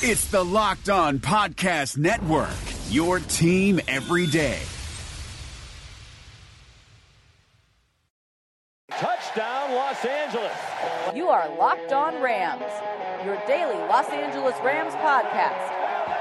[0.00, 2.54] It's the Locked On Podcast Network,
[2.88, 4.60] your team every day.
[8.92, 10.56] Touchdown, Los Angeles.
[11.16, 12.62] You are Locked On Rams,
[13.24, 15.66] your daily Los Angeles Rams podcast.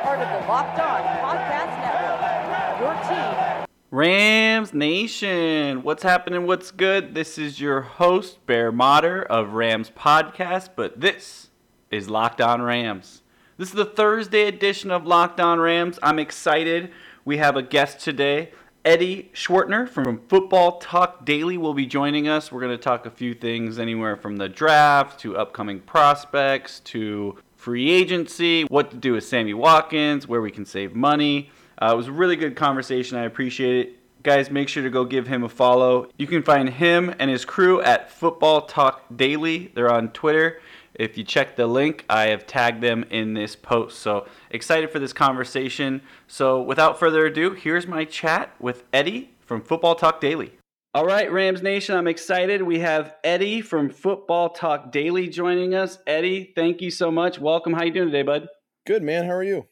[0.01, 6.47] Part of the Locked On Podcast Network, your team Rams Nation, what's happening?
[6.47, 7.13] What's good?
[7.13, 11.49] This is your host, Bear Motter of Rams Podcast, but this
[11.91, 13.21] is Locked On Rams.
[13.59, 15.97] This is the Thursday edition of Locked On Rams.
[16.03, 16.91] I'm excited.
[17.25, 18.51] We have a guest today.
[18.85, 22.51] Eddie Schwartner from Football Talk Daily will be joining us.
[22.51, 27.39] We're going to talk a few things anywhere from the draft to upcoming prospects to
[27.55, 31.49] free agency, what to do with Sammy Watkins, where we can save money.
[31.81, 33.17] Uh, it was a really good conversation.
[33.17, 33.93] I appreciate it.
[34.21, 36.09] Guys, make sure to go give him a follow.
[36.17, 39.71] You can find him and his crew at Football Talk Daily.
[39.73, 40.61] They're on Twitter.
[40.97, 43.99] If you check the link, I have tagged them in this post.
[43.99, 46.01] So excited for this conversation.
[46.27, 50.53] So without further ado, here's my chat with Eddie from Football Talk Daily.
[50.95, 52.63] All right, Rams Nation, I'm excited.
[52.63, 55.99] We have Eddie from Football Talk Daily joining us.
[56.07, 57.37] Eddie, thank you so much.
[57.37, 57.73] Welcome.
[57.73, 58.47] How you doing today, bud?
[58.87, 59.25] Good, man.
[59.25, 59.67] How are you?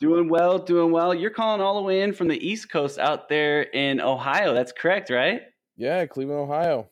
[0.00, 1.14] Doing well, doing well.
[1.14, 4.52] You're calling all the way in from the East Coast out there in Ohio.
[4.52, 5.42] That's correct, right?
[5.78, 6.90] Yeah, Cleveland, Ohio.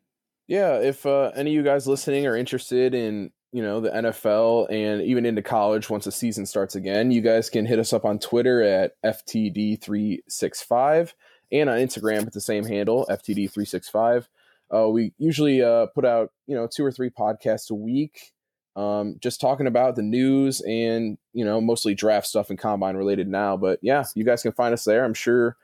[0.47, 5.01] Yeah, if any of you guys listening are interested in you know, the NFL and
[5.01, 8.18] even into college once the season starts again, you guys can hit us up on
[8.18, 11.13] Twitter at FTD365
[11.51, 14.28] and on Instagram at the same handle, FTD365.
[14.73, 18.31] Uh, we usually uh, put out, you know, two or three podcasts a week,
[18.75, 23.28] um, just talking about the news and, you know, mostly draft stuff and combine related
[23.28, 23.57] now.
[23.57, 25.03] But yeah, you guys can find us there.
[25.03, 25.57] I'm sure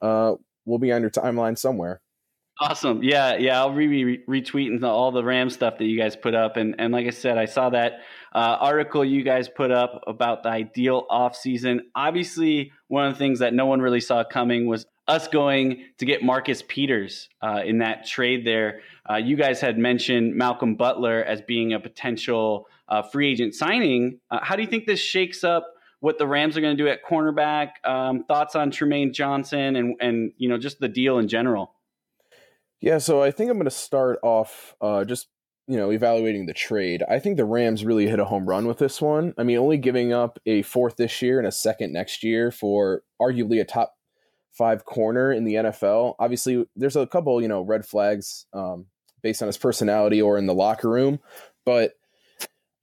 [0.00, 2.00] uh, we'll be on your timeline somewhere.
[2.60, 3.02] Awesome.
[3.02, 3.58] Yeah, yeah.
[3.58, 7.06] I'll be retweeting all the Ram stuff that you guys put up, and and like
[7.06, 7.94] I said, I saw that
[8.34, 11.90] uh, article you guys put up about the ideal off season.
[11.96, 16.04] Obviously, one of the things that no one really saw coming was us going to
[16.04, 18.46] get Marcus Peters uh, in that trade.
[18.46, 23.54] There, uh, you guys had mentioned Malcolm Butler as being a potential uh, free agent
[23.54, 24.20] signing.
[24.30, 25.66] Uh, how do you think this shakes up?
[26.00, 27.70] What the Rams are going to do at cornerback?
[27.84, 31.74] Um, thoughts on Trumaine Johnson and and you know just the deal in general.
[32.80, 35.28] Yeah, so I think I'm going to start off uh, just
[35.68, 37.04] you know evaluating the trade.
[37.08, 39.32] I think the Rams really hit a home run with this one.
[39.38, 43.02] I mean, only giving up a fourth this year and a second next year for
[43.20, 43.94] arguably a top
[44.52, 46.14] five corner in the NFL.
[46.18, 48.86] Obviously, there's a couple you know red flags um,
[49.22, 51.18] based on his personality or in the locker room,
[51.64, 51.92] but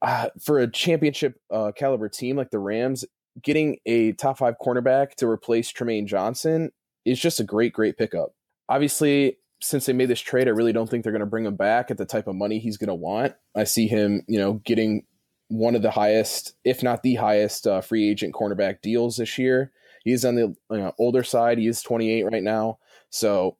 [0.02, 3.04] uh, for a championship uh, caliber team like the Rams,
[3.42, 6.70] getting a top five cornerback to replace Trumaine Johnson
[7.04, 8.30] is just a great, great pickup.
[8.68, 11.56] Obviously, since they made this trade, I really don't think they're going to bring him
[11.56, 13.34] back at the type of money he's going to want.
[13.54, 15.04] I see him, you know, getting
[15.48, 19.72] one of the highest, if not the highest, uh, free agent cornerback deals this year.
[20.04, 21.58] He's on the you know, older side.
[21.58, 22.78] He is 28 right now,
[23.10, 23.56] so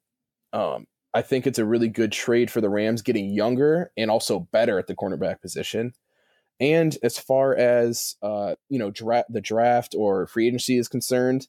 [0.52, 4.40] um, I think it's a really good trade for the Rams, getting younger and also
[4.52, 5.92] better at the cornerback position.
[6.60, 11.48] And as far as uh, you know, dra- the draft or free agency is concerned,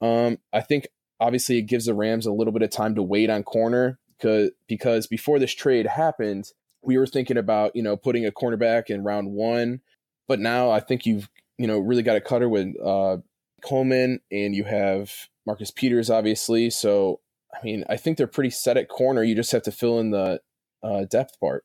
[0.00, 0.88] um, I think
[1.20, 4.50] obviously it gives the Rams a little bit of time to wait on corner because
[4.66, 6.46] because before this trade happened,
[6.82, 9.80] we were thinking about you know putting a cornerback in round one,
[10.26, 13.18] but now I think you've you know really got a cutter with uh,
[13.62, 15.12] Coleman and you have
[15.46, 16.70] Marcus Peters obviously.
[16.70, 17.20] So
[17.54, 19.22] I mean I think they're pretty set at corner.
[19.22, 20.40] You just have to fill in the
[20.82, 21.64] uh, depth part.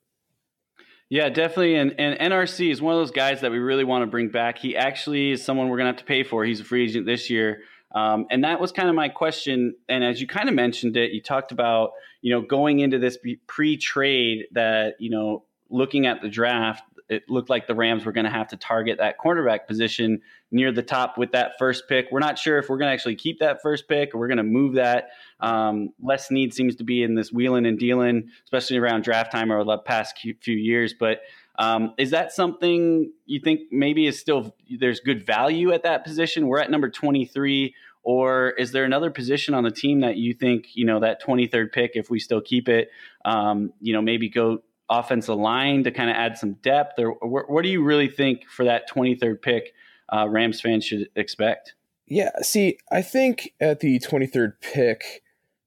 [1.09, 1.75] Yeah, definitely.
[1.75, 4.57] And, and NRC is one of those guys that we really want to bring back.
[4.57, 6.43] He actually is someone we're going to have to pay for.
[6.43, 7.59] He's a free agent this year.
[7.93, 9.75] Um, and that was kind of my question.
[9.87, 11.91] And as you kind of mentioned it, you talked about,
[12.21, 13.17] you know, going into this
[13.47, 18.11] pre trade that, you know, looking at the draft, it looked like the Rams were
[18.11, 20.21] going to have to target that cornerback position
[20.51, 22.07] near the top with that first pick.
[22.11, 24.37] We're not sure if we're going to actually keep that first pick or we're going
[24.37, 25.09] to move that.
[25.39, 29.51] Um, Les Snead seems to be in this wheeling and dealing, especially around draft time
[29.51, 30.93] over the past few years.
[30.97, 31.21] But
[31.57, 36.47] Um, is that something you think maybe is still there's good value at that position?
[36.47, 37.73] We're at number 23,
[38.03, 41.71] or is there another position on the team that you think you know that 23rd
[41.71, 42.89] pick, if we still keep it,
[43.23, 47.49] um, you know, maybe go offensive line to kind of add some depth, or wh-
[47.49, 49.73] what do you really think for that 23rd pick?
[50.11, 51.73] Uh, Rams fans should expect.
[52.07, 55.23] Yeah, see, I think at the 23rd pick,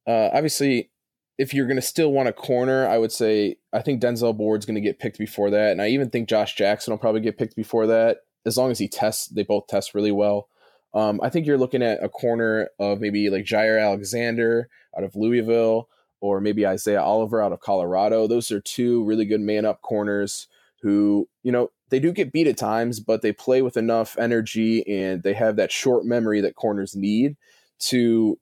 [0.07, 0.91] uh, obviously
[1.39, 4.67] if you're going to still want a corner, I would say I think Denzel Ward's
[4.67, 7.39] going to get picked before that, and I even think Josh Jackson will probably get
[7.39, 9.29] picked before that, as long as he tests.
[9.29, 10.49] They both test really well.
[10.93, 15.15] Um, I think you're looking at a corner of maybe like Jaire Alexander out of
[15.15, 15.89] Louisville,
[16.21, 18.27] or maybe Isaiah Oliver out of Colorado.
[18.27, 20.49] Those are two really good man up corners
[20.83, 24.87] who, you know, they do get beat at times, but they play with enough energy
[24.87, 27.37] and they have that short memory that corners need
[27.79, 28.39] to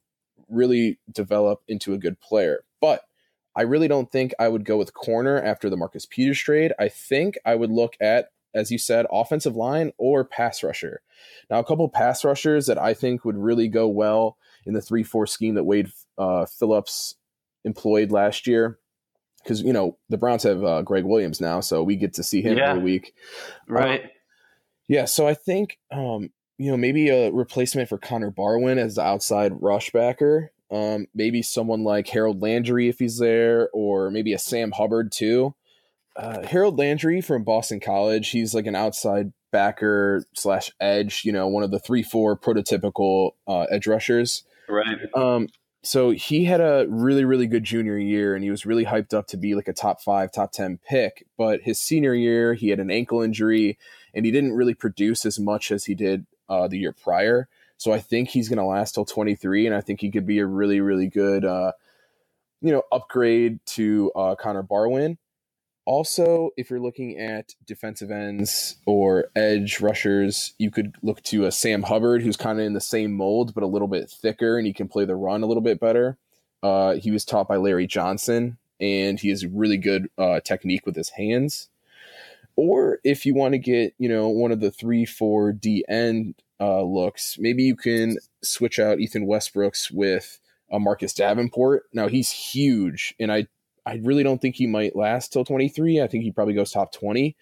[0.48, 2.64] really develop into a good player.
[2.80, 3.02] But
[3.54, 6.72] I really don't think I would go with corner after the Marcus Peters trade.
[6.78, 11.00] I think I would look at, as you said, offensive line or pass rusher.
[11.48, 14.36] Now, a couple pass rushers that I think would really go well
[14.66, 17.14] in the 3 4 scheme that Wade uh, Phillips
[17.66, 18.78] employed last year.
[19.42, 22.42] Because, you know, the Browns have uh, Gregg Williams now, so we get to see
[22.42, 22.70] him yeah.
[22.70, 23.14] every week.
[23.68, 24.02] Right.
[24.02, 24.10] Um,
[24.88, 29.02] yeah, so I think, um, you know, maybe a replacement for Connor Barwin as the
[29.02, 34.38] outside rush backer um, maybe someone like Harold Landry if he's there, or maybe a
[34.38, 35.54] Sam Hubbard too.
[36.16, 41.46] Uh, Harold Landry from Boston College, he's like an outside backer slash edge, you know,
[41.46, 44.44] one of the three four prototypical uh, edge rushers.
[44.68, 44.98] Right.
[45.14, 45.48] Um,
[45.86, 49.28] so he had a really really good junior year, and he was really hyped up
[49.28, 51.26] to be like a top five, top ten pick.
[51.38, 53.78] But his senior year, he had an ankle injury,
[54.12, 57.48] and he didn't really produce as much as he did uh, the year prior.
[57.76, 60.40] So I think he's going to last till 23, and I think he could be
[60.40, 61.72] a really, really good, uh,
[62.60, 65.18] you know, upgrade to uh, Connor Barwin.
[65.86, 71.52] Also, if you're looking at defensive ends or edge rushers, you could look to a
[71.52, 74.66] Sam Hubbard, who's kind of in the same mold but a little bit thicker, and
[74.66, 76.18] he can play the run a little bit better.
[76.60, 80.96] Uh, he was taught by Larry Johnson, and he has really good uh, technique with
[80.96, 81.68] his hands.
[82.56, 86.34] Or if you want to get, you know, one of the three, four D end
[86.58, 91.84] uh, looks, maybe you can switch out Ethan Westbrooks with a Marcus Davenport.
[91.92, 93.46] Now he's huge, and I
[93.86, 96.02] I really don't think he might last till 23.
[96.02, 97.36] I think he probably goes top 20,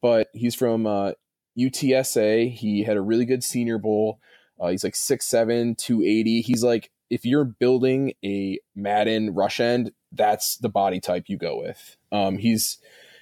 [0.00, 1.12] but he's from uh,
[1.58, 2.50] UTSA.
[2.50, 4.18] He had a really good Senior Bowl.
[4.58, 6.40] Uh, he's like 6'7", 280.
[6.40, 11.58] He's like if you're building a Madden rush end, that's the body type you go
[11.58, 11.96] with.
[12.12, 12.78] Um, he's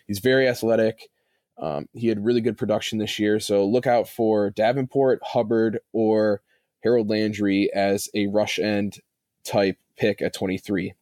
[0.07, 1.09] he's very athletic.
[1.57, 6.43] Um, he had really good production this year, so look out for Davenport, Hubbard, or
[6.85, 9.01] Harold Landry as a rush end
[9.45, 10.95] type pick at 23.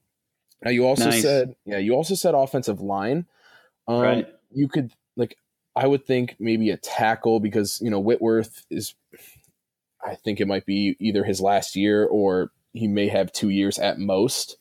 [0.64, 1.22] Now you also nice.
[1.22, 3.26] said, yeah, you also said offensive line.
[3.86, 4.26] Um, right.
[4.52, 5.36] You could like,
[5.74, 8.94] I would think maybe a tackle because you know Whitworth is.
[10.04, 13.78] I think it might be either his last year or he may have two years
[13.78, 14.56] at most.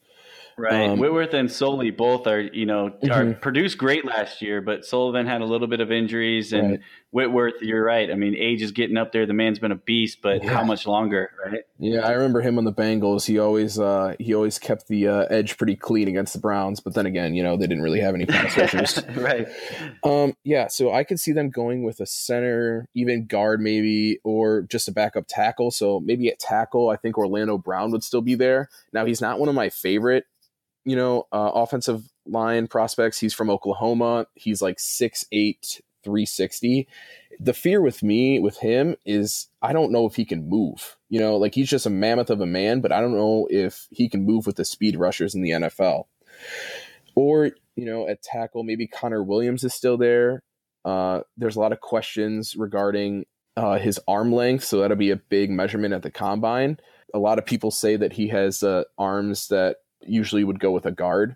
[0.58, 0.90] Right.
[0.90, 3.12] Um, Whitworth and Soli both are, you know, mm-hmm.
[3.12, 6.80] are produced great last year, but Sullivan had a little bit of injuries and right.
[7.12, 8.10] Whitworth, you're right.
[8.10, 9.26] I mean, age is getting up there.
[9.26, 10.54] The man's been a beast, but yeah.
[10.54, 11.62] how much longer, right?
[11.78, 13.26] Yeah, I remember him on the Bengals.
[13.26, 16.94] He always uh he always kept the uh, edge pretty clean against the Browns, but
[16.94, 19.04] then again, you know, they didn't really have any pass rushers.
[19.16, 19.48] right.
[20.04, 24.62] Um yeah, so I could see them going with a center, even guard maybe or
[24.64, 25.72] just a backup tackle.
[25.72, 28.70] So maybe at tackle, I think Orlando Brown would still be there.
[28.94, 30.26] Now, he's not one of my favorite
[30.86, 33.20] you know, uh, offensive line prospects.
[33.20, 34.28] He's from Oklahoma.
[34.36, 36.88] He's like 6'8, 360.
[37.40, 40.98] The fear with me, with him, is I don't know if he can move.
[41.10, 43.88] You know, like he's just a mammoth of a man, but I don't know if
[43.92, 46.06] he can move with the speed rushers in the NFL.
[47.16, 50.44] Or, you know, at tackle, maybe Connor Williams is still there.
[50.86, 53.26] Uh, there's a lot of questions regarding
[53.58, 56.78] uh, his arm length, so that'll be a big measurement at the combine.
[57.14, 60.86] A lot of people say that he has uh, arms that usually would go with
[60.86, 61.36] a guard.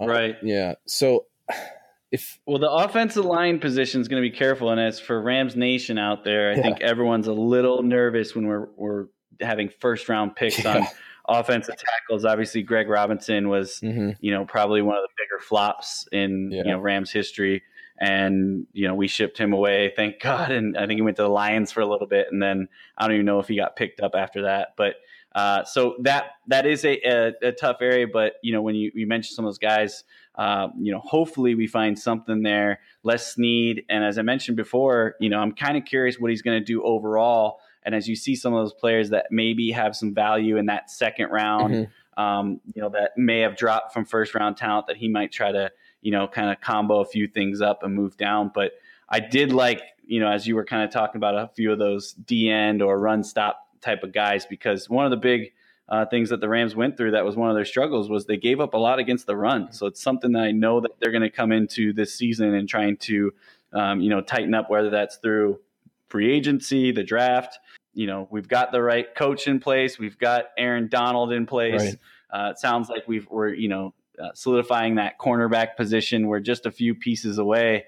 [0.00, 0.36] Uh, right.
[0.42, 0.74] Yeah.
[0.86, 1.26] So
[2.12, 5.56] if well, the offensive line position is going to be careful, and as for Rams
[5.56, 6.62] Nation out there, I yeah.
[6.62, 9.06] think everyone's a little nervous when we're we're
[9.40, 10.76] having first round picks yeah.
[10.76, 10.86] on
[11.28, 12.24] offensive tackles.
[12.24, 14.10] Obviously, Greg Robinson was mm-hmm.
[14.20, 16.62] you know probably one of the bigger flops in yeah.
[16.64, 17.62] you know Rams history.
[18.00, 20.50] And you know we shipped him away, thank God.
[20.50, 22.66] And I think he went to the Lions for a little bit, and then
[22.98, 24.70] I don't even know if he got picked up after that.
[24.76, 24.94] But
[25.34, 28.90] uh, so that that is a, a, a, tough area, but you know when you,
[28.94, 30.04] you mention some of those guys,
[30.36, 32.80] uh, you know hopefully we find something there.
[33.02, 36.42] Les Snead, and as I mentioned before, you know I'm kind of curious what he's
[36.42, 37.60] going to do overall.
[37.84, 40.88] And as you see some of those players that maybe have some value in that
[40.88, 42.22] second round, mm-hmm.
[42.22, 45.50] um, you know that may have dropped from first round talent that he might try
[45.50, 45.70] to
[46.02, 48.50] you know, kind of combo a few things up and move down.
[48.52, 48.72] But
[49.08, 51.78] I did like, you know, as you were kind of talking about a few of
[51.78, 55.52] those D end or run stop type of guys, because one of the big
[55.88, 58.36] uh, things that the Rams went through that was one of their struggles was they
[58.36, 59.72] gave up a lot against the run.
[59.72, 62.68] So it's something that I know that they're going to come into this season and
[62.68, 63.34] trying to,
[63.72, 65.58] um, you know, tighten up, whether that's through
[66.08, 67.58] free agency, the draft.
[67.94, 69.98] You know, we've got the right coach in place.
[69.98, 71.82] We've got Aaron Donald in place.
[71.82, 71.98] Right.
[72.30, 76.26] Uh, it sounds like we've, we're, you know, uh, solidifying that cornerback position.
[76.26, 77.84] We're just a few pieces away.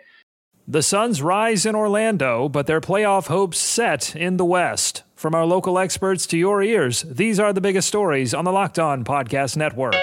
[0.66, 5.03] The Suns rise in Orlando, but their playoff hopes set in the West.
[5.14, 8.80] From our local experts to your ears, these are the biggest stories on the Locked
[8.80, 9.94] On Podcast Network.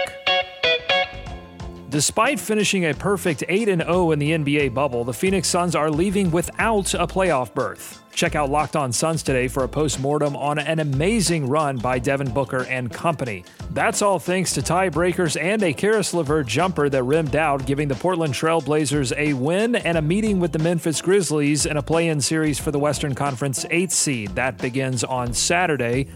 [1.90, 6.32] Despite finishing a perfect 8 0 in the NBA bubble, the Phoenix Suns are leaving
[6.32, 8.01] without a playoff berth.
[8.14, 12.32] Check out Locked On Suns today for a post-mortem on an amazing run by Devin
[12.32, 13.44] Booker and company.
[13.72, 17.96] That's all thanks to tiebreakers and a Caris LeVert jumper that rimmed out, giving the
[17.96, 22.22] Portland Trail Blazers a win and a meeting with the Memphis Grizzlies in a play-in
[22.22, 24.36] series for the Western Conference 8th seed.
[24.36, 26.08] That begins on Saturday.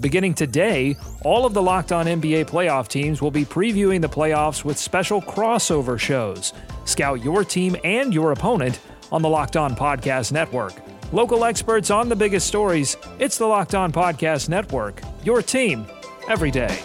[0.00, 4.64] Beginning today, all of the Locked On NBA playoff teams will be previewing the playoffs
[4.64, 6.52] with special crossover shows.
[6.84, 8.80] Scout your team and your opponent
[9.12, 10.83] on the Locked On Podcast Network.
[11.12, 12.96] Local experts on the biggest stories.
[13.18, 15.00] It's the Locked On Podcast Network.
[15.22, 15.86] Your team
[16.28, 16.76] every day.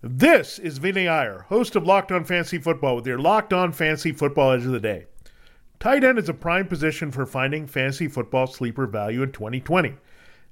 [0.00, 4.12] This is Vinny Iyer, host of Locked On Fantasy Football, with your Locked On Fantasy
[4.12, 5.06] Football Edge of the Day.
[5.80, 9.96] Tight end is a prime position for finding fantasy football sleeper value in 2020.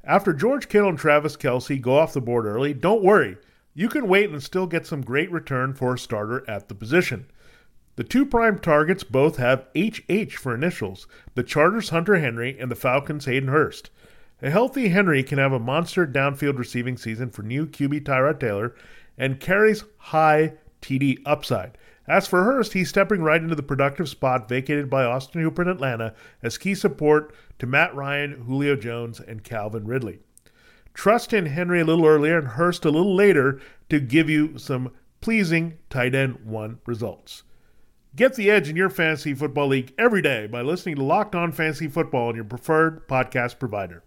[0.04, 3.38] After George Kittle and Travis Kelce go off the board early, don't worry.
[3.72, 7.26] You can wait and still get some great return for a starter at the position.
[7.96, 12.76] The two prime targets both have HH for initials the Chargers' Hunter Henry and the
[12.76, 13.88] Falcons' Hayden Hurst.
[14.42, 18.74] A healthy Henry can have a monster downfield receiving season for new QB Tyrod Taylor
[19.16, 21.78] and carries high TD upside.
[22.06, 25.68] As for Hurst, he's stepping right into the productive spot vacated by Austin Hooper in
[25.68, 30.18] Atlanta as key support to Matt Ryan, Julio Jones, and Calvin Ridley.
[30.92, 34.92] Trust in Henry a little earlier and Hurst a little later to give you some
[35.22, 37.42] pleasing tight end one results.
[38.16, 41.52] Get the edge in your fantasy football league every day by listening to Locked On
[41.52, 44.02] Fantasy Football on your preferred podcast provider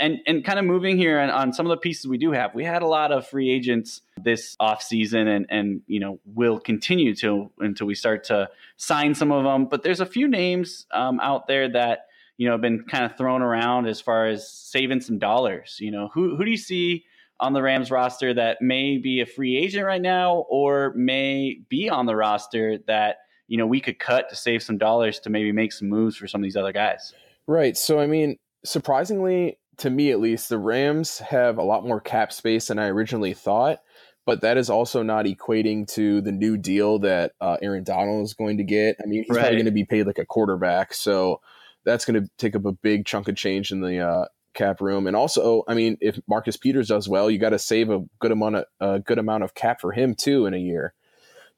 [0.00, 2.52] and and kind of moving here on, on, some of the pieces we do have.
[2.52, 7.14] We had a lot of free agents this offseason and and you know will continue
[7.16, 9.66] to until we start to sign some of them.
[9.66, 12.06] But there's a few names um, out there that
[12.38, 15.76] you know have been kind of thrown around as far as saving some dollars.
[15.78, 17.04] You know, who who do you see
[17.38, 21.88] on the Rams roster that may be a free agent right now or may be
[21.88, 23.18] on the roster that
[23.48, 26.28] you know we could cut to save some dollars to maybe make some moves for
[26.28, 27.12] some of these other guys?
[27.46, 27.76] Right.
[27.76, 32.32] So I mean, surprisingly, to me at least, the Rams have a lot more cap
[32.32, 33.80] space than I originally thought.
[34.26, 38.34] But that is also not equating to the new deal that uh, Aaron Donald is
[38.34, 38.96] going to get.
[39.02, 39.40] I mean, he's right.
[39.40, 41.40] probably going to be paid like a quarterback, so
[41.84, 45.06] that's going to take up a big chunk of change in the uh, cap room.
[45.06, 48.32] And also, I mean, if Marcus Peters does well, you got to save a good
[48.32, 50.92] amount of a good amount of cap for him too in a year.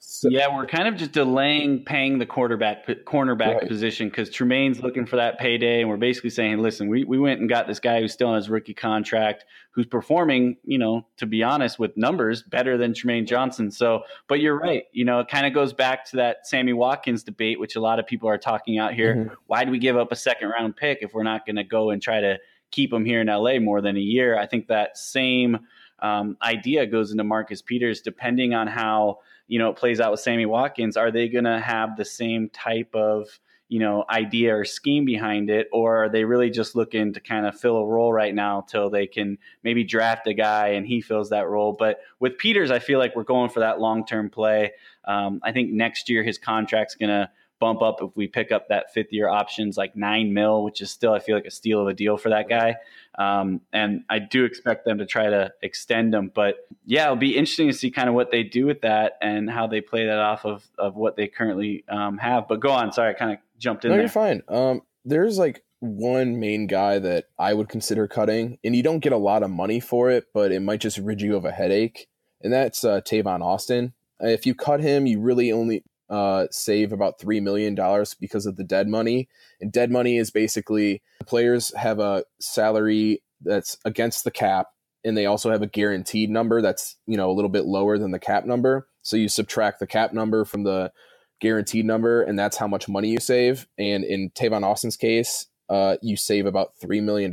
[0.02, 3.68] So, yeah, we're kind of just delaying paying the quarterback cornerback right.
[3.68, 7.40] position because Trumaine's looking for that payday, and we're basically saying, listen, we, we went
[7.40, 11.26] and got this guy who's still on his rookie contract, who's performing, you know, to
[11.26, 13.70] be honest, with numbers better than Trumaine Johnson.
[13.70, 17.22] So, but you're right, you know, it kind of goes back to that Sammy Watkins
[17.22, 19.14] debate, which a lot of people are talking out here.
[19.14, 19.34] Mm-hmm.
[19.48, 21.90] Why do we give up a second round pick if we're not going to go
[21.90, 22.38] and try to
[22.70, 24.38] keep him here in LA more than a year?
[24.38, 25.58] I think that same
[25.98, 29.18] um, idea goes into Marcus Peters, depending on how
[29.50, 30.96] you know it plays out with Sammy Watkins.
[30.96, 33.26] Are they going to have the same type of
[33.68, 37.44] you know idea or scheme behind it, or are they really just looking to kind
[37.44, 41.00] of fill a role right now till they can maybe draft a guy and he
[41.00, 41.72] fills that role?
[41.72, 44.70] But with Peters, I feel like we're going for that long term play.
[45.04, 47.28] Um, I think next year his contract's going to
[47.60, 50.90] bump up if we pick up that fifth year options like nine mil, which is
[50.90, 52.76] still I feel like a steal of a deal for that guy.
[53.18, 56.32] Um, and I do expect them to try to extend them.
[56.34, 59.48] But yeah, it'll be interesting to see kind of what they do with that and
[59.48, 62.48] how they play that off of of what they currently um, have.
[62.48, 63.90] But go on, sorry, I kind of jumped in.
[63.90, 64.02] No, there.
[64.02, 64.42] you're fine.
[64.48, 69.12] Um, there's like one main guy that I would consider cutting, and you don't get
[69.12, 72.08] a lot of money for it, but it might just rid you of a headache,
[72.42, 73.92] and that's uh, Tavon Austin.
[74.20, 77.74] If you cut him, you really only uh, save about $3 million
[78.20, 79.28] because of the dead money.
[79.60, 84.68] And dead money is basically players have a salary that's against the cap
[85.02, 88.10] and they also have a guaranteed number that's you know a little bit lower than
[88.10, 88.88] the cap number.
[89.02, 90.92] So you subtract the cap number from the
[91.40, 93.66] guaranteed number and that's how much money you save.
[93.78, 97.32] And in tavon austin's case uh, you save about $3 million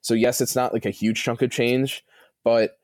[0.00, 2.04] so yes it's not like a huge chunk of change
[2.44, 2.78] but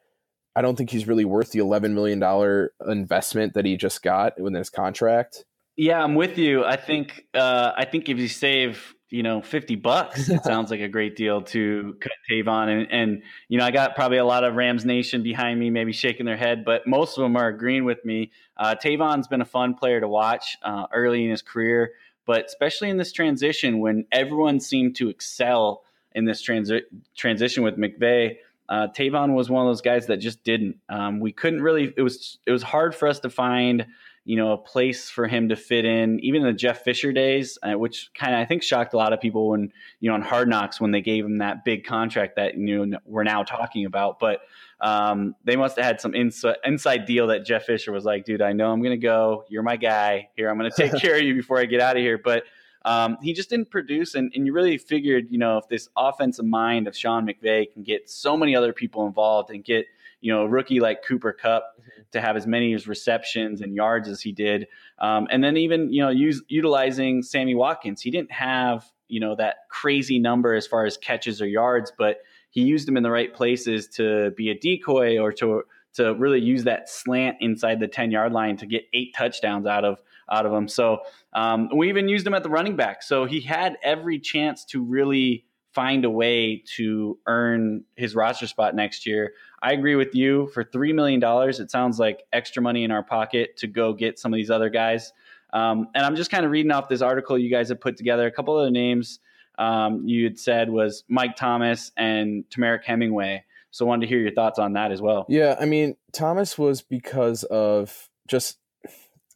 [0.56, 4.58] I don't think he's really worth the $11 million investment that he just got within
[4.58, 5.44] his contract.
[5.76, 6.64] Yeah, I'm with you.
[6.64, 10.28] I think uh, I think if you save you know, 50 bucks.
[10.28, 12.68] It sounds like a great deal to cut Tavon.
[12.68, 15.92] And, and, you know, I got probably a lot of Rams Nation behind me, maybe
[15.92, 18.32] shaking their head, but most of them are agreeing with me.
[18.56, 21.92] Uh, Tavon's been a fun player to watch uh, early in his career,
[22.26, 25.82] but especially in this transition when everyone seemed to excel
[26.12, 26.82] in this transi-
[27.16, 28.38] transition with McVay.
[28.68, 30.76] Uh, Tavon was one of those guys that just didn't.
[30.88, 31.92] Um, we couldn't really.
[31.96, 33.86] It was it was hard for us to find
[34.26, 37.58] you know, a place for him to fit in, even in the Jeff Fisher days,
[37.62, 40.20] uh, which kind of I think shocked a lot of people when you know on
[40.20, 43.86] Hard Knocks when they gave him that big contract that you know we're now talking
[43.86, 44.18] about.
[44.18, 44.40] But
[44.80, 48.42] um, they must have had some inside inside deal that Jeff Fisher was like, dude,
[48.42, 49.44] I know I'm gonna go.
[49.48, 50.28] You're my guy.
[50.34, 52.18] Here, I'm gonna take care of you before I get out of here.
[52.18, 52.42] But
[52.86, 56.46] um, he just didn't produce, and, and you really figured, you know, if this offensive
[56.46, 59.86] mind of Sean McVay can get so many other people involved and get
[60.20, 62.02] you know, a rookie like Cooper Kupp mm-hmm.
[62.12, 64.66] to have as many receptions and yards as he did.
[64.98, 68.00] Um, and then even, you know, use, utilizing Sammy Watkins.
[68.00, 72.18] He didn't have, you know, that crazy number as far as catches or yards, but
[72.50, 75.62] he used them in the right places to be a decoy or to
[75.96, 79.84] to really use that slant inside the 10 yard line to get eight touchdowns out
[79.84, 80.00] of
[80.30, 80.68] out of him.
[80.68, 81.00] So
[81.32, 83.02] um, we even used him at the running back.
[83.02, 88.74] So he had every chance to really find a way to earn his roster spot
[88.74, 89.34] next year.
[89.62, 90.48] I agree with you.
[90.48, 94.32] For $3 million, it sounds like extra money in our pocket to go get some
[94.32, 95.12] of these other guys.
[95.52, 98.26] Um, and I'm just kind of reading off this article you guys have put together.
[98.26, 99.20] A couple of the names
[99.58, 103.44] um, you had said was Mike Thomas and Temarrick Hemingway.
[103.76, 105.26] So I wanted to hear your thoughts on that as well.
[105.28, 108.56] Yeah, I mean, Thomas was because of just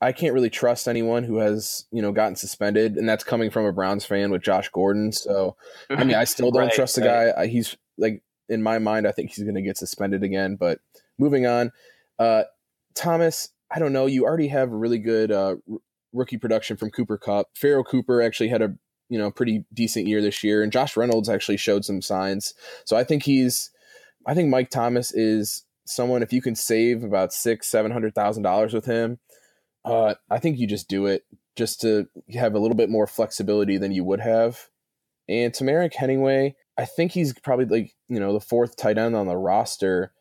[0.00, 3.66] I can't really trust anyone who has, you know, gotten suspended, and that's coming from
[3.66, 5.12] a Browns fan with Josh Gordon.
[5.12, 5.56] So,
[5.90, 7.34] I mean, I still don't right, trust the right.
[7.36, 7.46] guy.
[7.48, 10.56] He's like in my mind, I think he's going to get suspended again.
[10.56, 10.78] But
[11.18, 11.70] moving on,
[12.18, 12.44] uh,
[12.94, 14.06] Thomas, I don't know.
[14.06, 15.78] You already have a really good uh, r-
[16.14, 17.48] rookie production from Cooper Kupp.
[17.54, 18.74] Pharoh Cooper actually had a
[19.10, 22.54] you know pretty decent year this year, and Josh Reynolds actually showed some signs.
[22.86, 23.70] So I think he's,
[24.26, 28.42] I think Mike Thomas is someone if you can save about six, seven hundred thousand
[28.42, 29.18] dollars with him
[29.84, 31.24] uh, I think you just do it
[31.56, 34.68] just to have a little bit more flexibility than you would have.
[35.28, 39.26] And Temarrick Hemingway, I think he's probably like, you know, the fourth tight end on
[39.26, 40.12] the roster.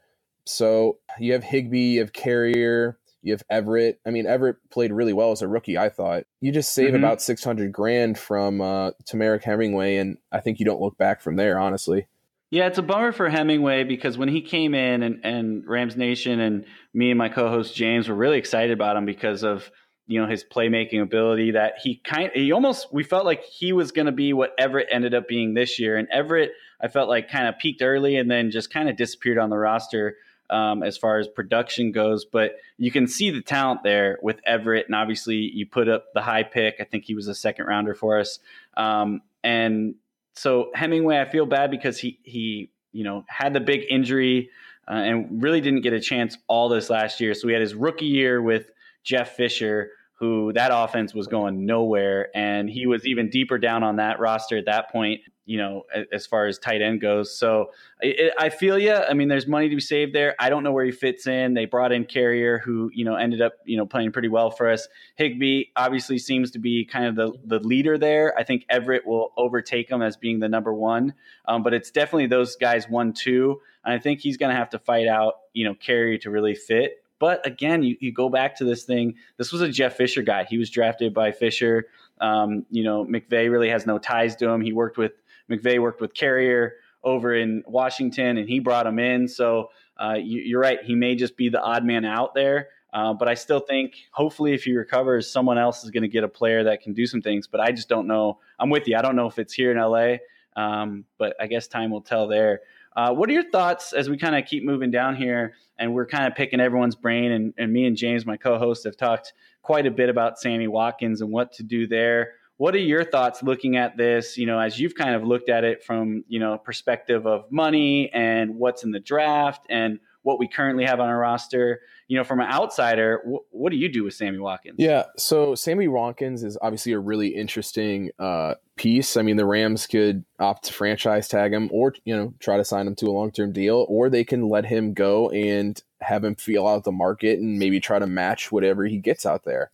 [0.46, 4.00] So you have Higbee, you have Carrier, you have Everett.
[4.06, 6.24] I mean, Everett played really well as a rookie, I thought.
[6.40, 7.00] You just save Mhm.
[7.00, 11.36] about 600 grand from uh, Temarrick Hemingway, and I think you don't look back from
[11.36, 12.08] there, honestly.
[12.52, 16.40] Yeah, it's a bummer for Hemingway because when he came in and, and Rams Nation
[16.40, 19.70] and me and my co-host James were really excited about him because of
[20.08, 23.92] you know his playmaking ability that he kind he almost we felt like he was
[23.92, 25.98] going to be what Everett ended up being this year.
[25.98, 29.38] And Everett I felt like kind of peaked early and then just kind of disappeared
[29.38, 30.18] on the roster
[30.50, 32.26] um, as far as production goes.
[32.26, 34.88] But you can see the talent there with Everett.
[34.88, 36.78] And obviously you put up the high pick.
[36.80, 38.40] I think he was a second rounder for us.
[38.76, 39.96] Um, and
[40.40, 44.50] so Hemingway, I feel bad because he he you know had the big injury
[44.88, 47.34] uh, and really didn't get a chance all this last year.
[47.34, 48.72] So we had his rookie year with
[49.04, 53.98] Jeff Fisher, who that offense was going nowhere, and he was even deeper down on
[53.98, 55.20] that roster at that point.
[55.50, 57.36] You know, as far as tight end goes.
[57.36, 57.72] So
[58.04, 58.94] I, I feel you.
[58.94, 60.36] I mean, there's money to be saved there.
[60.38, 61.56] I don't know where he fits in.
[61.56, 64.70] They brought in Carrier, who you know ended up you know playing pretty well for
[64.70, 64.88] us.
[65.16, 68.38] Higbee obviously seems to be kind of the the leader there.
[68.38, 72.28] I think Everett will overtake him as being the number one, um, but it's definitely
[72.28, 75.66] those guys one two, and I think he's going to have to fight out you
[75.66, 77.04] know Carrier to really fit.
[77.18, 79.16] But again, you, you go back to this thing.
[79.38, 80.46] This was a Jeff Fisher guy.
[80.46, 81.88] He was drafted by Fisher.
[82.22, 84.62] Um, you know, McVay really has no ties to him.
[84.62, 85.14] He worked with
[85.50, 89.28] McVay worked with Carrier over in Washington, and he brought him in.
[89.28, 90.80] So uh, you, you're right.
[90.84, 92.70] He may just be the odd man out there.
[92.92, 96.24] Uh, but I still think, hopefully, if he recovers, someone else is going to get
[96.24, 97.48] a player that can do some things.
[97.48, 98.40] But I just don't know.
[98.58, 98.98] I'm with you.
[98.98, 100.18] I don't know if it's here in LA,
[100.56, 102.62] um, but I guess time will tell there.
[102.96, 106.08] Uh, what are your thoughts as we kind of keep moving down here and we're
[106.08, 107.32] kind of picking everyone's brain?
[107.32, 110.68] And, and me and James, my co host, have talked quite a bit about Sammy
[110.68, 112.34] Watkins and what to do there.
[112.60, 115.64] What are your thoughts looking at this, you know, as you've kind of looked at
[115.64, 120.50] it from, you know, perspective of money and what's in the draft and what we
[120.50, 121.80] currently have on our roster?
[122.10, 124.76] You know, from an outsider, wh- what do you do with Sammy Watkins?
[124.78, 129.16] Yeah, so Sammy Watkins is obviously a really interesting uh, piece.
[129.16, 132.66] I mean, the Rams could opt to franchise tag him, or you know, try to
[132.66, 136.26] sign him to a long term deal, or they can let him go and have
[136.26, 139.72] him feel out the market and maybe try to match whatever he gets out there.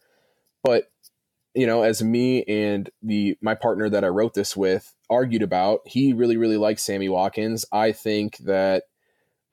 [0.64, 0.92] But
[1.56, 5.82] you know, as me and the my partner that I wrote this with argued about,
[5.86, 7.66] he really really likes Sammy Watkins.
[7.72, 8.84] I think that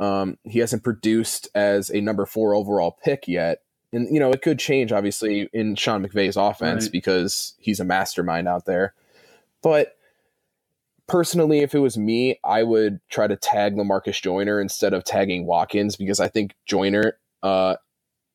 [0.01, 3.63] Um, he hasn't produced as a number four overall pick yet.
[3.93, 6.93] And, you know, it could change, obviously, in Sean McVay's offense Right.
[6.93, 8.95] because he's a mastermind out there.
[9.63, 9.97] But
[11.07, 15.47] personally, if it was me, I would try to tag Lamarcus Joyner instead of tagging
[15.47, 17.77] Watkins because I think Joyner uh,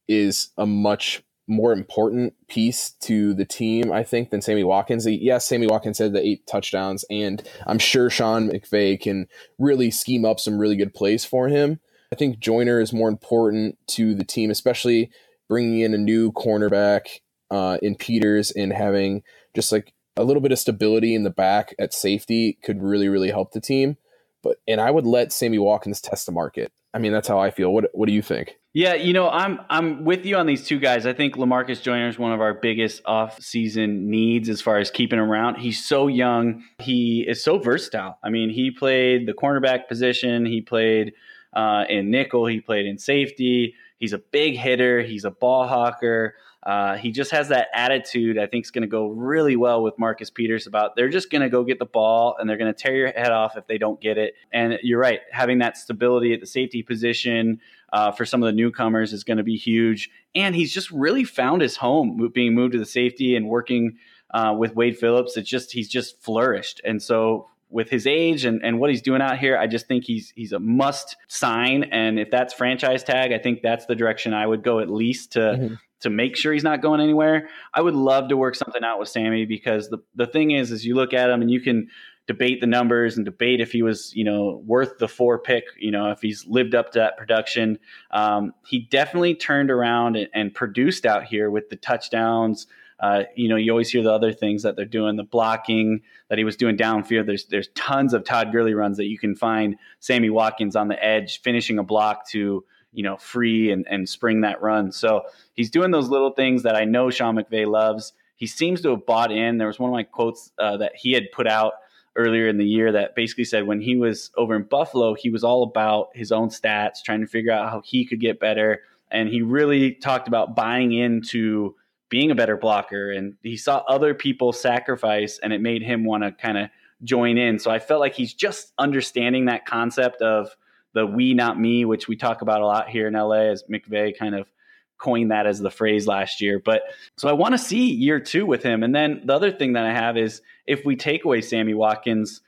[0.08, 5.08] is a much more important piece to the team, I think, than Sammy Watkins.
[5.08, 10.26] Yes, Sammy Watkins had the eight touchdowns, and I'm sure Sean McVay can really scheme
[10.26, 11.80] up some really good plays for him.
[12.12, 15.10] I think Joyner is more important to the team, especially
[15.50, 19.24] bringing in a new cornerback uh, in Peters and having
[19.56, 23.30] just like a little bit of stability in the back at safety could really, really
[23.30, 23.98] help the team.
[24.44, 26.72] But and I would let Sammy Watkins test the market.
[26.94, 27.74] I mean, that's how I feel.
[27.74, 28.56] What What do you think?
[28.78, 31.08] Yeah, you know, I'm I'm with you on these two guys.
[31.08, 35.18] I think Lamarcus Joyner is one of our biggest off-season needs as far as keeping
[35.18, 35.56] around.
[35.56, 36.64] He's so young.
[36.78, 38.20] He is so versatile.
[38.24, 40.46] I mean, he played the cornerback position.
[40.46, 41.14] He played
[41.54, 42.46] uh, in nickel.
[42.46, 43.74] He played in safety.
[43.98, 45.02] He's a big hitter.
[45.02, 46.36] He's a ball hawker.
[46.68, 48.38] Uh, he just has that attitude.
[48.38, 50.68] I think is going to go really well with Marcus Peters.
[50.68, 53.08] About they're just going to go get the ball and they're going to tear your
[53.14, 54.34] head off if they don't get it.
[54.52, 57.62] And you're right, having that stability at the safety position
[57.94, 60.10] uh, for some of the newcomers is going to be huge.
[60.36, 63.96] And he's just really found his home, being moved to the safety and working
[64.34, 65.38] uh, with Wade Phillips.
[65.38, 66.82] It's just he's just flourished.
[66.84, 70.04] And so with his age and, and what he's doing out here, I just think
[70.04, 71.84] he's he's a must sign.
[71.86, 75.32] And if that's franchise tag, I think that's the direction I would go at least
[75.34, 75.80] to Mhm.
[76.02, 77.50] To make sure he's not going anywhere.
[77.74, 80.86] I would love to work something out with Sammy because the the thing is, is
[80.86, 81.88] you look at him and you can
[82.28, 85.92] debate the numbers and debate if he was, you know, worth the four pick, you
[85.92, 87.80] know, if he's lived up to that production.
[88.12, 92.68] Um, he definitely turned around and, and produced out here with the touchdowns.
[93.00, 96.38] Uh, you know, you always hear the other things that they're doing, the blocking that
[96.38, 97.28] he was doing downfield.
[97.28, 101.02] There's there's tons of Todd Gurley runs that you can find Sammy Watkins on the
[101.04, 104.92] edge finishing a block to you know free and and spring that run.
[104.92, 105.24] So
[105.54, 108.14] he's doing those little things that I know Sean McVay loves.
[108.36, 109.58] He seems to have bought in.
[109.58, 111.74] There was one of my quotes uh, that he had put out
[112.16, 115.44] earlier in the year that basically said when he was over in Buffalo, he was
[115.44, 118.82] all about his own stats, trying to figure out how he could get better.
[119.12, 121.76] And he really talked about buying into
[122.10, 123.12] being a better blocker.
[123.12, 126.70] And he saw other people sacrifice, and it made him want to kind of
[127.04, 127.60] join in.
[127.60, 130.56] So I felt like he's just understanding that concept of
[130.94, 134.18] the we, not me, which we talk about a lot here in LA as McVay
[134.18, 134.52] kind of
[134.98, 136.60] coined that as the phrase last year.
[136.64, 136.84] But
[137.18, 138.84] so I want to see year two with him.
[138.84, 142.42] And then the other thing that I have is if we take away Sammy Watkins,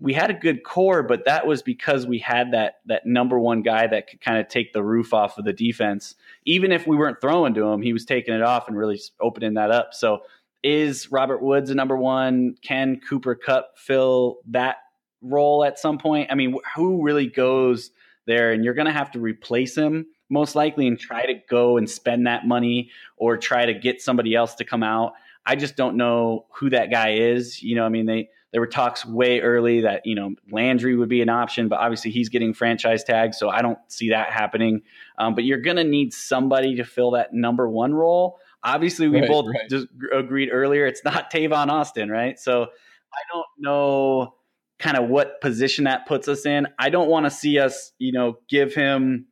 [0.00, 3.62] we had a good core, but that was because we had that that number one
[3.62, 6.14] guy that could kind of take the roof off of the defense.
[6.44, 9.54] Even if we weren't throwing to him, he was taking it off and really opening
[9.54, 9.94] that up.
[9.94, 10.22] So
[10.62, 12.56] is Robert Woods a number one?
[12.62, 14.78] Can Cooper Kupp fill that
[15.24, 16.30] role at some point?
[16.30, 17.90] I mean, who really goes
[18.26, 18.52] there?
[18.52, 21.88] And you're going to have to replace him most likely and try to go and
[21.88, 25.12] spend that money or try to get somebody else to come out.
[25.46, 27.62] I just don't know who that guy is.
[27.62, 31.08] You know, I mean, they there were talks way early that you know Landry would
[31.08, 34.82] be an option, but obviously he's getting franchise tags, so I don't see that happening.
[35.18, 38.38] Um, but you're going to need somebody to fill that number one role.
[38.62, 39.68] Obviously, we Right, both right.
[39.68, 42.38] just agreed earlier it's not Tavon Austin, right?
[42.38, 44.34] So I don't know
[44.78, 46.66] kind of what position that puts us in.
[46.78, 49.26] I don't want to see us, you know, give him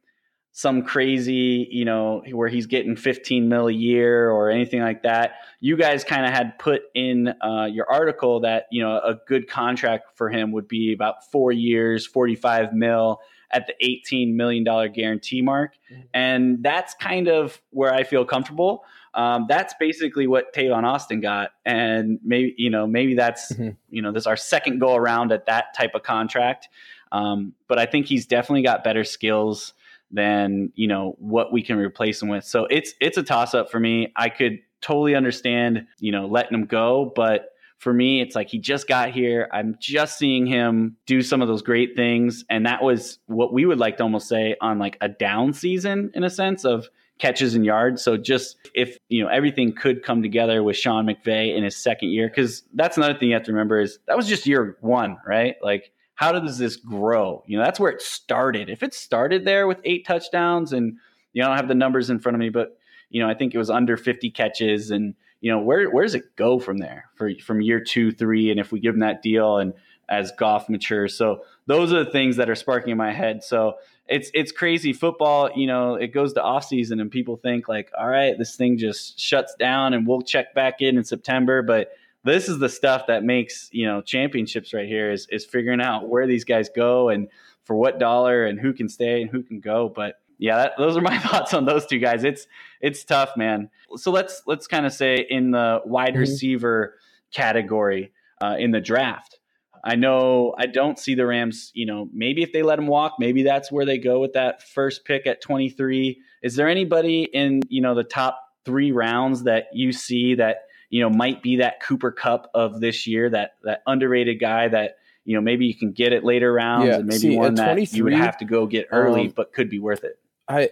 [0.52, 5.36] some crazy, you know, where he's getting 15 mil a year or anything like that.
[5.60, 9.48] You guys kind of had put in uh, your article that, you know, a good
[9.48, 15.42] contract for him would be about four years, 45 mil at the $18 million guarantee
[15.42, 15.74] mark.
[16.12, 18.84] And that's kind of where I feel comfortable.
[19.14, 21.50] Um, that's basically what Tavon Austin got.
[21.66, 23.76] And maybe, you know, maybe that's, Mhm.
[23.90, 26.68] you know, this is our second go around at that type of contract.
[27.12, 29.74] Um, but I think he's definitely got better skills
[30.14, 32.44] than you know what we can replace him with.
[32.44, 34.12] So it's it's a toss up for me.
[34.14, 38.58] I could totally understand you know letting him go, but for me it's like he
[38.58, 39.48] just got here.
[39.52, 43.64] I'm just seeing him do some of those great things, and that was what we
[43.64, 46.88] would like to almost say on like a down season in a sense of
[47.22, 48.02] catches and yards.
[48.02, 52.08] So just if you know everything could come together with Sean McVay in his second
[52.08, 55.16] year, because that's another thing you have to remember is that was just year one,
[55.24, 55.54] right?
[55.62, 57.44] Like how does this grow?
[57.46, 58.68] You know, that's where it started.
[58.68, 60.96] If it started there with eight touchdowns and
[61.32, 62.76] you know, I don't have the numbers in front of me, but
[63.08, 66.16] you know, I think it was under 50 catches and you know, where where does
[66.16, 69.22] it go from there for from year two, three, and if we give him that
[69.22, 69.74] deal and
[70.08, 71.16] as Goff matures.
[71.16, 73.44] So those are the things that are sparking in my head.
[73.44, 73.74] So
[74.08, 77.90] it's it's crazy football, you know, it goes to off season and people think like,
[77.98, 81.92] all right, this thing just shuts down and we'll check back in in September, but
[82.24, 86.08] this is the stuff that makes you know championships right here is is figuring out
[86.08, 87.28] where these guys go and
[87.64, 89.88] for what dollar and who can stay and who can go.
[89.88, 92.24] But yeah, that, those are my thoughts on those two guys.
[92.24, 92.46] It's
[92.80, 93.70] it's tough, man.
[93.96, 96.20] So let's let's kind of say in the wide mm-hmm.
[96.20, 96.98] receiver
[97.32, 99.38] category uh, in the draft.
[99.84, 103.16] I know I don't see the Rams, you know, maybe if they let him walk,
[103.18, 106.20] maybe that's where they go with that first pick at 23.
[106.42, 111.00] Is there anybody in, you know, the top 3 rounds that you see that, you
[111.00, 115.34] know, might be that Cooper Kupp of this year, that that underrated guy that, you
[115.34, 118.04] know, maybe you can get it later rounds yeah, and maybe see, one that you
[118.04, 120.16] would have to go get early um, but could be worth it.
[120.48, 120.70] I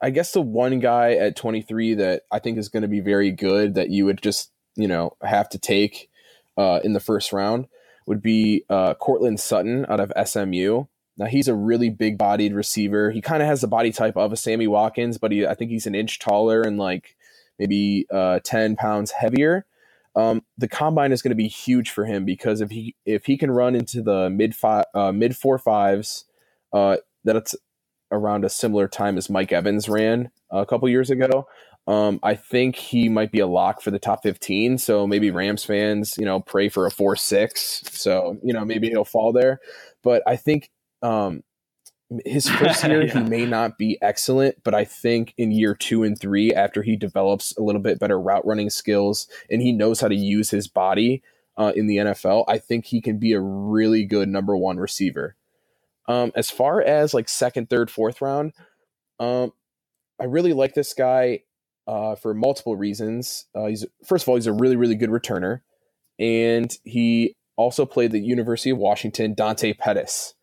[0.00, 3.32] I guess the one guy at 23 that I think is going to be very
[3.32, 6.08] good that you would just, you know, have to take
[6.56, 7.66] uh, in the first round
[8.10, 10.86] would be uh, Courtland Sutton out of SMU.
[11.16, 13.12] Now he's a really big-bodied receiver.
[13.12, 15.70] He kind of has the body type of a Sammy Watkins, but he, I think
[15.70, 17.16] he's an inch taller and like
[17.60, 19.64] maybe uh, 10 pounds heavier.
[20.16, 23.36] Um, the combine is going to be huge for him because if he if he
[23.38, 26.24] can run into the mid five uh, mid four fives,
[26.72, 27.54] uh, that's
[28.10, 31.46] around a similar time as Mike Evans ran a couple years ago.
[31.90, 34.78] Um, I think he might be a lock for the top 15.
[34.78, 37.82] So maybe Rams fans, you know, pray for a 4 6.
[37.90, 39.58] So, you know, maybe he'll fall there.
[40.04, 40.70] But I think
[41.02, 41.42] um,
[42.24, 43.14] his first year, yeah.
[43.14, 44.62] he may not be excellent.
[44.62, 48.20] But I think in year two and three, after he develops a little bit better
[48.20, 51.24] route running skills and he knows how to use his body
[51.56, 55.34] uh, in the NFL, I think he can be a really good number one receiver.
[56.06, 58.52] Um, as far as like second, third, fourth round,
[59.18, 59.52] um,
[60.20, 61.40] I really like this guy
[61.86, 63.46] uh, for multiple reasons.
[63.54, 65.60] Uh, he's first of all, he's a really, really good returner,
[66.18, 69.34] and he also played the University of Washington.
[69.34, 70.34] Dante Pettis.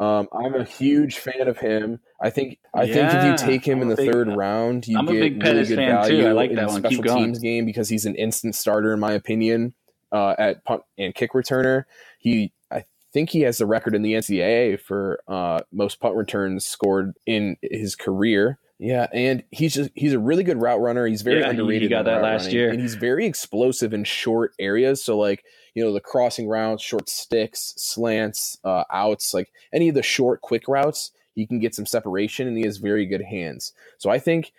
[0.00, 1.98] Um, I'm a huge fan of him.
[2.20, 4.96] I think I yeah, think if you take him in the big, third round, you
[4.96, 8.14] I'm get really good value I like in the special teams game because he's an
[8.14, 9.74] instant starter in my opinion
[10.12, 11.84] uh, at punt and kick returner.
[12.20, 16.64] He I think he has the record in the NCAA for uh, most punt returns
[16.64, 18.58] scored in his career.
[18.78, 21.06] Yeah, and he's just he's a really good route runner.
[21.06, 21.82] He's very yeah, underrated.
[21.82, 22.70] He got that last running, year.
[22.70, 25.02] And he's very explosive in short areas.
[25.02, 29.96] So like, you know, the crossing routes, short sticks, slants, uh, outs, like any of
[29.96, 33.72] the short quick routes, he can get some separation and he has very good hands.
[33.98, 34.52] So I think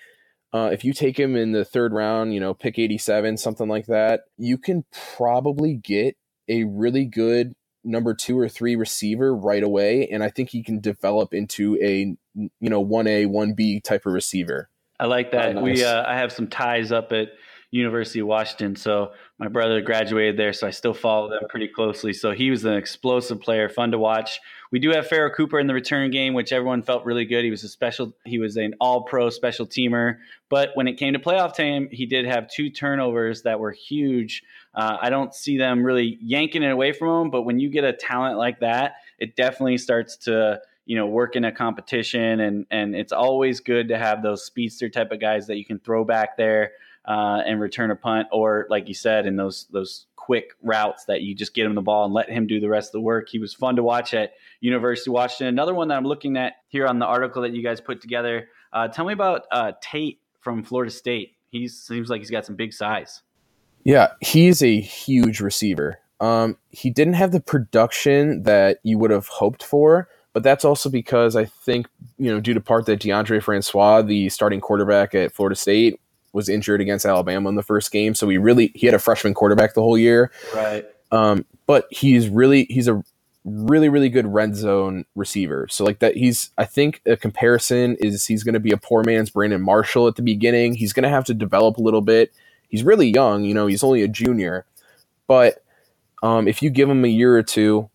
[0.52, 3.86] uh, if you take him in the third round, you know, pick 87, something like
[3.86, 4.84] that, you can
[5.16, 6.18] probably get
[6.50, 10.80] a really good number two or three receiver right away, and I think he can
[10.80, 14.70] develop into a you know one A one B type of receiver.
[15.00, 15.56] I like that.
[15.56, 15.64] nice.
[15.64, 17.30] We uh, I have some ties up at
[17.72, 22.14] University of Washington, so my brother graduated there, so I still follow them pretty closely.
[22.14, 24.40] So he was an explosive player, fun to watch.
[24.72, 27.44] We do have Pharoh Cooper in the return game, which everyone felt really good.
[27.44, 30.18] He was a special, he was an all-pro special teamer.
[30.50, 34.44] But when it came to playoff time, he did have two turnovers that were huge.
[34.74, 37.84] Uh, I don't see them really yanking it away from him, but when you get
[37.84, 42.66] a talent like that, it definitely starts to you know work in a competition, and
[42.72, 46.04] and it's always good to have those speedster type of guys that you can throw
[46.04, 46.72] back there
[47.10, 51.24] uh, and return a punt, or like you said, in those those quick routes that
[51.24, 53.28] you just get him the ball and let him do the rest of the work.
[53.30, 55.48] He was fun to watch at University of Washington.
[55.48, 58.48] Another one that I'm looking at here on the article that you guys put together.
[58.72, 61.36] Uh, tell me about uh, Tate from Florida State.
[61.50, 63.24] He seems like he's got some big size.
[63.84, 65.98] Yeah, he's a huge receiver.
[66.20, 70.92] Um, he didn't have the production that you would have hoped for, but that's also
[70.92, 71.88] because I think,
[72.20, 76.00] you know, due to part that Deondre Francois, the starting quarterback at Florida State,
[76.34, 79.34] was injured against Alabama in the first game, so he really he had a freshman
[79.34, 80.32] quarterback the whole year.
[80.54, 80.86] Right.
[81.12, 83.04] Um, but he's really he's a
[83.46, 85.68] really really good red zone receiver.
[85.70, 89.04] So like that he's I think a comparison is he's going to be a poor
[89.04, 90.76] man's Brandon Marshall at the beginning.
[90.76, 92.34] He's going to have to develop a little bit.
[92.68, 94.66] He's really young, you know, he's only a junior.
[95.28, 95.64] But
[96.22, 97.90] um, if you give him a year or two,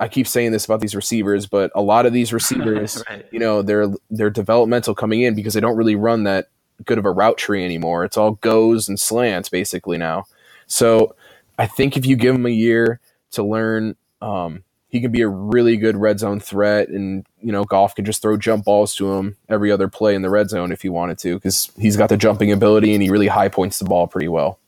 [0.00, 3.26] I keep saying this about these receivers, but a lot of these receivers, right.
[3.30, 6.48] you know, they're they're developmental coming in because they don't really run that
[6.84, 8.04] good of a route tree anymore.
[8.04, 10.24] It's all goes and slants basically now.
[10.66, 11.14] So
[11.58, 13.00] I think if you give him a year
[13.32, 17.64] to learn, um, he can be a really good red zone threat, and you know
[17.64, 20.70] Goff can just throw jump balls to him every other play in the red zone
[20.70, 23.80] if he wanted to, because he's got the jumping ability and he really high points
[23.80, 24.60] the ball pretty well.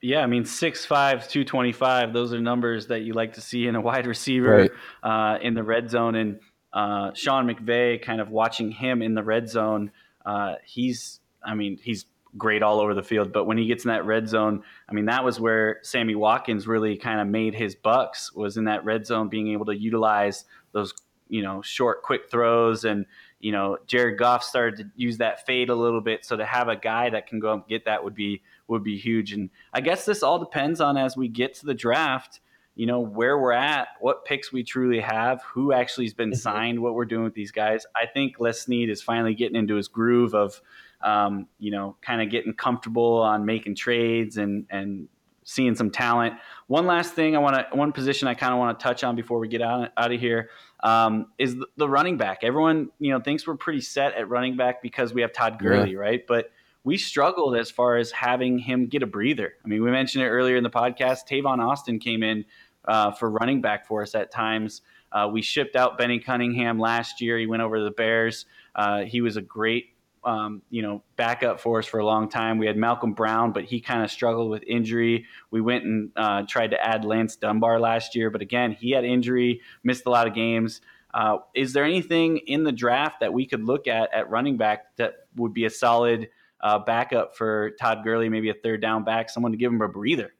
[0.00, 3.80] Yeah, I mean, 6'5", 225, those are numbers that you like to see in a
[3.80, 4.70] wide receiver right.
[5.02, 6.14] uh, in the red zone.
[6.14, 6.40] And
[6.72, 9.90] uh, Sean McVay, kind of watching him in the red zone,
[10.28, 12.04] uh, he's, I mean, he's
[12.36, 13.32] great all over the field.
[13.32, 16.66] But when he gets in that red zone, I mean, that was where Sammy Watkins
[16.66, 20.44] really kind of made his bucks was in that red zone, being able to utilize
[20.72, 20.92] those,
[21.30, 22.84] you know, short, quick throws.
[22.84, 23.06] And,
[23.40, 26.26] you know, Jared Goff started to use that fade a little bit.
[26.26, 28.98] So to have a guy that can go and get that would be would be
[28.98, 29.32] huge.
[29.32, 32.40] And I guess this all depends on as we get to the draft,
[32.78, 36.38] you know, where we're at, what picks we truly have, who actually has been mm-hmm.
[36.38, 37.84] signed, what we're doing with these guys.
[37.96, 40.62] I think Les Snead is finally getting into his groove of,
[41.00, 45.08] um, you know, kind of getting comfortable on making trades and and
[45.42, 46.34] seeing some talent.
[46.68, 49.16] One last thing I want to, one position I kind of want to touch on
[49.16, 52.40] before we get out, out of here um, is the, the, running back.
[52.42, 55.92] Everyone, you know, thinks we're pretty set at running back because we have Todd Gurley,
[55.92, 55.98] yeah.
[55.98, 56.26] right?
[56.28, 56.52] But
[56.84, 59.54] we struggled as far as having him get a breather.
[59.64, 61.20] I mean, we mentioned it earlier in the podcast.
[61.28, 62.44] Tavon Austin came in
[62.88, 64.82] uh, for running back for us at times.
[65.12, 67.38] Uh, we shipped out Benny Cunningham last year.
[67.38, 68.46] He went over to the Bears.
[68.74, 72.58] Uh, he was a great um, you know, backup for us for a long time.
[72.58, 75.26] We had Malcolm Brown, but he kind of struggled with injury.
[75.50, 79.04] We went and uh, tried to add Lance Dunbar last year, but again, he had
[79.04, 80.80] injury, missed a lot of games.
[81.14, 84.96] Uh, is there anything in the draft that we could look at at running back
[84.96, 86.28] that would be a solid
[86.60, 89.88] uh, backup for Todd Gurley, maybe a third down back, someone to give him a
[89.88, 90.34] breather?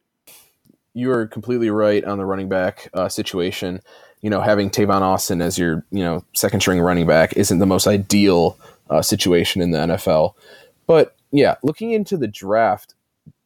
[0.95, 3.81] You are completely right on the running back uh, situation.
[4.21, 7.67] You know, having Tavon Austin as your you know second string running back isn't the
[7.67, 8.59] most ideal
[8.91, 10.35] uh, situation in the NFL.
[10.87, 12.95] But yeah, looking into the draft,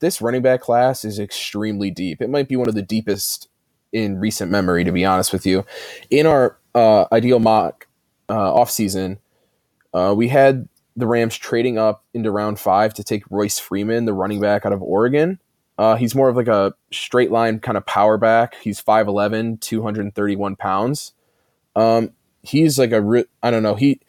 [0.00, 2.22] this running back class is extremely deep.
[2.22, 3.48] It might be one of the deepest
[3.92, 5.64] in recent memory, to be honest with you.
[6.10, 7.86] In our uh, ideal mock
[8.28, 9.18] uh, offseason,
[9.92, 14.12] uh, we had the Rams trading up into round five to take Royce Freeman, the
[14.12, 15.38] running back out of Oregon.
[15.78, 18.56] Uh, he's more of like a straight line kind of power back.
[18.56, 21.12] He's 5'11, 231 pounds.
[21.74, 22.10] Um,
[22.42, 24.00] he's like a, re- I don't know, he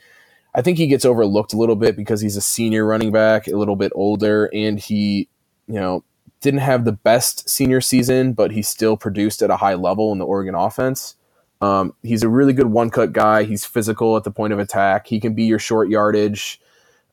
[0.55, 3.57] I think he gets overlooked a little bit because he's a senior running back, a
[3.57, 5.27] little bit older, and he,
[5.67, 6.03] you know,
[6.41, 10.19] didn't have the best senior season, but he still produced at a high level in
[10.19, 11.15] the Oregon offense.
[11.61, 13.43] Um, he's a really good one cut guy.
[13.43, 15.07] He's physical at the point of attack.
[15.07, 16.59] He can be your short yardage,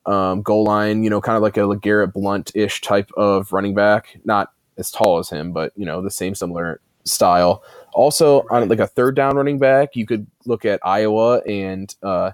[0.05, 3.73] um, goal line, you know, kind of like a LeGarrette Blunt ish type of running
[3.73, 4.19] back.
[4.25, 7.63] Not as tall as him, but, you know, the same similar style.
[7.93, 12.31] Also, on like a third down running back, you could look at Iowa and uh,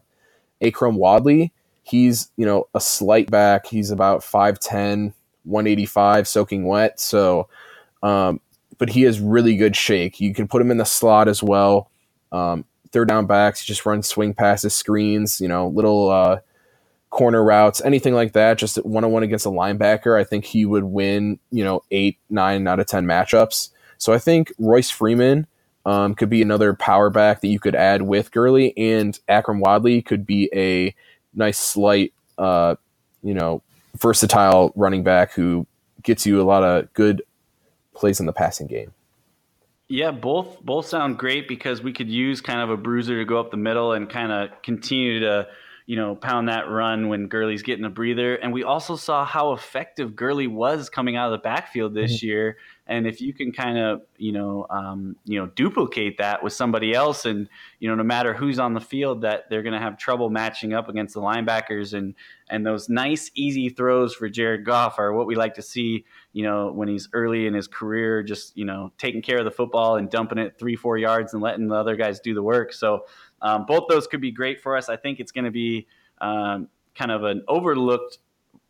[0.62, 1.52] Akrum Wadley,
[1.84, 3.66] he's, you know, a slight back.
[3.66, 7.00] He's about 5'10, 185, soaking wet.
[7.00, 7.48] So,
[8.04, 8.40] um,
[8.78, 10.20] but he has really good shake.
[10.20, 11.90] You can put him in the slot as well.
[12.32, 16.40] Um, third down backs, just run swing passes, screens, you know, little uh,
[17.18, 18.60] corner routes, anything like that.
[18.60, 22.20] Just one on one against a linebacker, I think he would win, you know, eight,
[22.30, 23.70] nine out of 10 matchups.
[23.98, 25.48] So I think Royce Freeman
[25.84, 30.04] um, could be another power back that you could add with Gurley, and Akrum Wadley
[30.04, 30.94] could be a
[31.34, 32.76] nice, slight, uh,
[33.24, 33.64] you know,
[33.98, 35.66] versatile running back who
[36.04, 37.24] gets you a lot of good
[37.96, 38.94] plays in the passing game.
[39.88, 43.40] Yeah, both both sound great because we could use kind of a bruiser to go
[43.40, 45.48] up the middle and kind of continue to
[45.88, 48.36] you know, pound that run when Gurley's getting a breather.
[48.36, 52.28] And we also saw how effective Gurley was coming out of the backfield this mm-hmm.
[52.28, 52.58] year.
[52.88, 56.94] And if you can kind of, you know, um, you know, duplicate that with somebody
[56.94, 57.48] else, and
[57.80, 60.74] you know, no matter who's on the field, that they're going to have trouble matching
[60.74, 62.16] up against the linebackers, and
[62.50, 66.06] and those nice, easy throws for Jared Goff are what we like to see.
[66.32, 69.52] You know, when he's early in his career, just you know, taking care of the
[69.52, 72.72] football and dumping it three, four yards and letting the other guys do the work.
[72.72, 73.06] So
[73.42, 74.90] um, both those could be great for us.
[74.90, 75.88] I think it's going to be
[76.20, 78.20] um, kind of an overlooked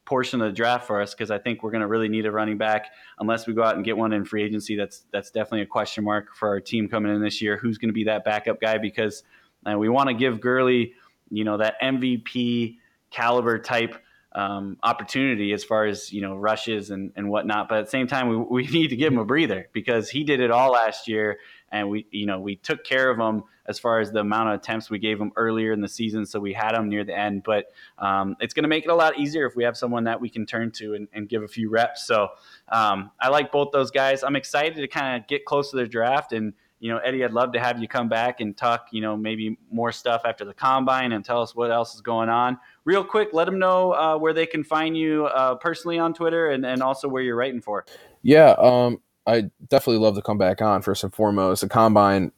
[0.05, 2.31] portion of the draft for us because I think we're going to really need a
[2.31, 2.87] running back
[3.19, 4.75] unless we go out and get one in free agency.
[4.75, 7.57] That's that's definitely a question mark for our team coming in this year.
[7.57, 8.77] Who's going to be that backup guy?
[8.77, 9.23] Because
[9.69, 10.93] uh, we want to give Gurley,
[11.29, 12.77] you know, that MVP
[13.09, 14.01] caliber type
[14.33, 17.67] um, opportunity as far as you know rushes and, and whatnot.
[17.67, 20.23] But at the same time, we, we need to give him a breather because he
[20.23, 21.39] did it all last year,
[21.71, 24.55] and we you know we took care of him as far as the amount of
[24.55, 26.25] attempts we gave him earlier in the season.
[26.25, 27.65] So we had him near the end, but
[27.97, 30.29] um, it's going to make it a lot easier if we have someone that we
[30.29, 32.07] can turn to and, and give a few reps.
[32.07, 32.29] So
[32.69, 34.23] um, I like both those guys.
[34.23, 37.31] I'm excited to kind of get close to the draft and you know, Eddie, I'd
[37.31, 40.53] love to have you come back and talk, you know, maybe more stuff after the
[40.53, 42.59] combine and tell us what else is going on.
[42.85, 46.49] Real quick, let them know uh, where they can find you uh, personally on Twitter
[46.49, 47.85] and, and also where you're writing for.
[48.21, 51.61] Yeah, um, I definitely love to come back on first and foremost.
[51.61, 52.31] The combine,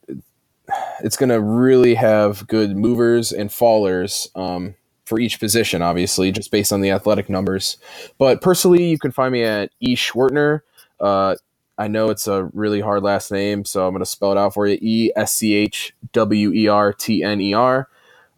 [1.03, 6.51] it's going to really have good movers and fallers um, for each position, obviously, just
[6.51, 7.77] based on the athletic numbers.
[8.17, 9.95] But personally, you can find me at E.
[9.95, 10.61] Schwertner.
[10.99, 11.35] Uh,
[11.77, 14.53] I know it's a really hard last name, so I'm going to spell it out
[14.53, 17.87] for you E S C H W E R T N E R.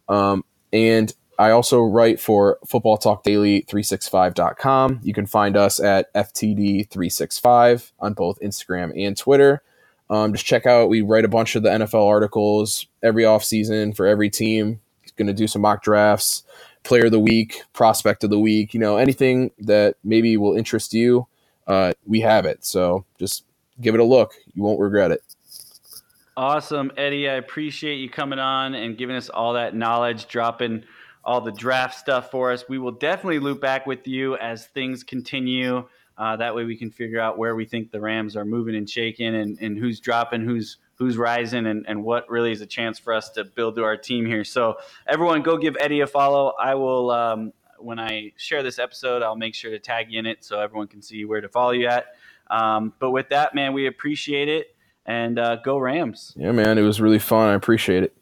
[0.08, 5.00] Um, and I also write for Football Talk Daily 365.com.
[5.02, 9.62] You can find us at FTD365 on both Instagram and Twitter.
[10.10, 14.06] Um, just check out, we write a bunch of the NFL articles every offseason for
[14.06, 14.80] every team.
[15.16, 16.42] Going to do some mock drafts,
[16.84, 20.94] player of the week, prospect of the week, you know, anything that maybe will interest
[20.94, 21.26] you
[21.66, 22.64] uh, we have it.
[22.64, 23.44] So just
[23.80, 24.34] give it a look.
[24.54, 25.22] You won't regret it.
[26.36, 27.28] Awesome, Eddie.
[27.28, 30.84] I appreciate you coming on and giving us all that knowledge, dropping
[31.24, 32.64] all the draft stuff for us.
[32.68, 35.86] We will definitely loop back with you as things continue.
[36.18, 38.88] Uh, that way we can figure out where we think the Rams are moving and
[38.88, 42.98] shaking and, and who's dropping, who's who's rising, and, and what really is a chance
[42.98, 44.44] for us to build to our team here.
[44.44, 46.52] So everyone go give Eddie a follow.
[46.60, 50.26] I will um, when I share this episode, I'll make sure to tag you in
[50.26, 52.06] it so everyone can see where to follow you at.
[52.50, 56.34] Um, but with that, man, we appreciate it and uh, go Rams.
[56.36, 57.48] Yeah, man, it was really fun.
[57.48, 58.16] I appreciate it.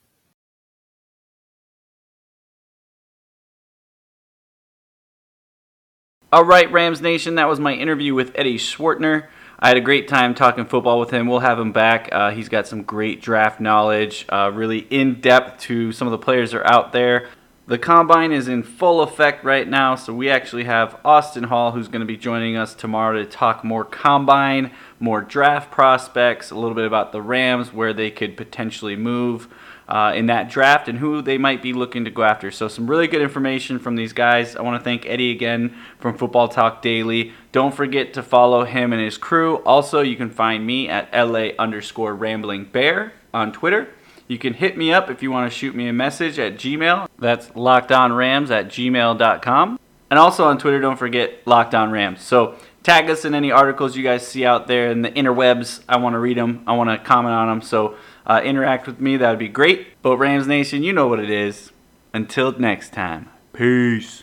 [6.33, 9.26] All right, Rams Nation, that was my interview with Eddie Schwartner.
[9.59, 11.26] I had a great time talking football with him.
[11.26, 12.09] We'll have him back.
[12.12, 16.18] Uh, he's got some great draft knowledge, uh, really in depth to some of the
[16.18, 17.28] players that are out there.
[17.70, 21.86] The combine is in full effect right now, so we actually have Austin Hall who's
[21.86, 26.74] going to be joining us tomorrow to talk more combine, more draft prospects, a little
[26.74, 29.46] bit about the Rams, where they could potentially move
[29.88, 32.50] uh, in that draft, and who they might be looking to go after.
[32.50, 34.56] So, some really good information from these guys.
[34.56, 37.32] I want to thank Eddie again from Football Talk Daily.
[37.52, 39.58] Don't forget to follow him and his crew.
[39.58, 43.90] Also, you can find me at LA underscore rambling bear on Twitter.
[44.31, 47.09] You can hit me up if you want to shoot me a message at Gmail.
[47.18, 49.81] That's lockedonrams at gmail.com.
[50.09, 52.18] And also on Twitter, don't forget lockedonrams.
[52.18, 52.55] So
[52.85, 55.83] tag us in any articles you guys see out there in the interwebs.
[55.89, 56.62] I want to read them.
[56.68, 57.61] I want to comment on them.
[57.61, 59.16] So uh, interact with me.
[59.16, 60.01] That would be great.
[60.01, 61.72] But Rams Nation, you know what it is.
[62.14, 64.22] Until next time, peace.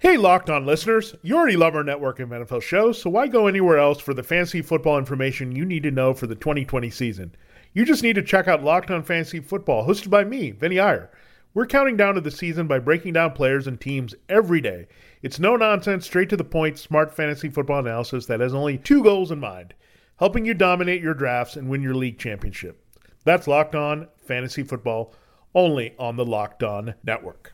[0.00, 1.14] Hey, Locked On listeners.
[1.22, 4.24] You already love our network of NFL shows, so why go anywhere else for the
[4.24, 7.36] fantasy football information you need to know for the 2020 season?
[7.72, 11.10] You just need to check out Locked On Fantasy Football, hosted by me, Vinny Iyer.
[11.54, 14.88] We're counting down to the season by breaking down players and teams every day.
[15.22, 19.02] It's no nonsense, straight to the point, smart fantasy football analysis that has only two
[19.02, 19.74] goals in mind
[20.20, 22.84] helping you dominate your drafts and win your league championship.
[23.24, 25.14] That's Locked On Fantasy Football,
[25.54, 27.48] only on the Locked On Network.